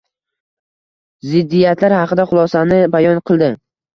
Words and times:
Ziddiyatlar 1.33 1.95
haqida 1.97 2.27
xulosani 2.31 2.79
bayon 2.97 3.21
qildi 3.31 3.53